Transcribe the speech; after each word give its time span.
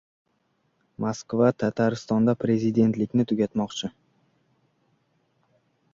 Moskva 1.03 1.49
Tataristonda 1.63 2.35
prezidentlikni 2.45 3.27
tugatmoqchi 3.33 3.93